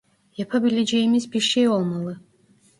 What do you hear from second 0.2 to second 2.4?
Yapabileceğimiz bir şey olmalı.